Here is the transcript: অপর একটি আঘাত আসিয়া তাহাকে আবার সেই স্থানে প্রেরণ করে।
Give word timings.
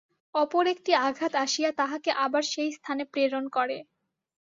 অপর 0.35 0.63
একটি 0.67 0.91
আঘাত 1.01 1.33
আসিয়া 1.43 1.71
তাহাকে 1.79 2.11
আবার 2.25 2.43
সেই 2.51 2.69
স্থানে 2.71 3.03
প্রেরণ 3.05 3.45
করে। 3.49 3.77